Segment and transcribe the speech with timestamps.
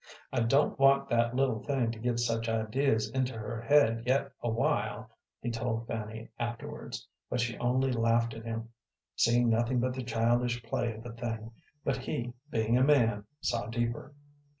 [0.33, 4.49] "I don't want that little thing to get such ideas into her head yet a
[4.49, 5.11] while,"
[5.43, 8.69] he told Fanny afterwards, but she only laughed at him,
[9.15, 11.51] seeing nothing but the childish play of the thing;
[11.85, 14.15] but he, being a man, saw deeper.